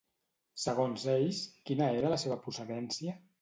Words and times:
Segons 0.61 1.03
ells, 1.15 1.41
quina 1.71 1.91
era 1.99 2.11
la 2.15 2.19
seva 2.23 2.39
procedència? 2.47 3.15